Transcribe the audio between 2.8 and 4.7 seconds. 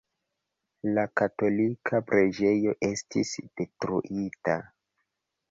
estis detruita.